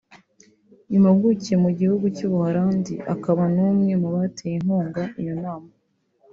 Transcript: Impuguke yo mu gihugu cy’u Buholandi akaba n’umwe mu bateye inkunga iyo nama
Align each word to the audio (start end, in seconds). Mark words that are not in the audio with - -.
Impuguke 0.95 1.47
yo 1.53 1.57
mu 1.63 1.71
gihugu 1.79 2.05
cy’u 2.15 2.29
Buholandi 2.31 2.93
akaba 3.13 3.43
n’umwe 3.55 3.93
mu 4.01 4.09
bateye 4.15 4.55
inkunga 4.59 5.03
iyo 5.21 5.35
nama 5.43 5.69